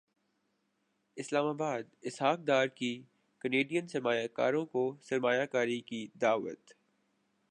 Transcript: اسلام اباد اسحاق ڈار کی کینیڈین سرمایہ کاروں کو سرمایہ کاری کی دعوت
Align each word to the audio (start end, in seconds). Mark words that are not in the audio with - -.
اسلام 1.17 1.45
اباد 1.45 1.83
اسحاق 2.01 2.39
ڈار 2.39 2.67
کی 2.67 2.91
کینیڈین 3.41 3.87
سرمایہ 3.87 4.27
کاروں 4.27 4.65
کو 4.65 4.83
سرمایہ 5.01 5.45
کاری 5.45 5.79
کی 5.81 6.07
دعوت 6.21 6.73